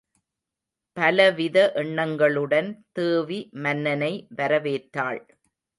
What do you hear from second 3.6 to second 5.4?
மன்னனை வரவேற்றாள்.